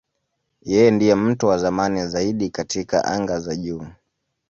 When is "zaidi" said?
2.07-2.49